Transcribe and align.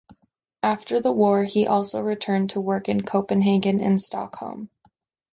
After 0.63 0.99
the 0.99 1.11
war, 1.11 1.43
he 1.43 1.67
also 1.67 2.01
returned 2.01 2.49
to 2.49 2.59
work 2.59 2.89
in 2.89 3.01
Copenhagen 3.03 3.79
and 3.81 4.01
Stockholm. 4.01 4.67